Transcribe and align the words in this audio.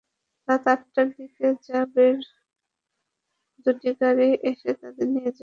রাত 0.47 0.63
আটটার 0.67 1.07
দিকে 1.15 1.45
র্যা 1.57 1.81
বের 1.93 2.17
দুটি 3.65 3.89
গাড়ি 4.01 4.29
এসে 4.49 4.71
তাঁদের 4.81 5.07
নিয়ে 5.07 5.29
যায়। 5.29 5.39